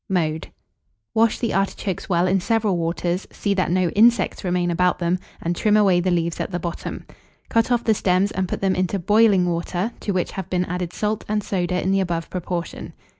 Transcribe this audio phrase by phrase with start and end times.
[0.09, 0.47] ]Mode.
[1.13, 5.55] Wash the artichokes well in several waters; see that no insects remain about them, and
[5.55, 7.05] trim away the leaves at the bottom.
[7.49, 10.91] Cut off the stems and put them into boiling water, to which have been added
[10.91, 12.93] salt and soda in the above proportion.